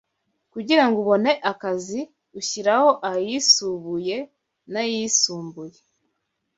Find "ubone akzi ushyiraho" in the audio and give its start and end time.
1.03-2.89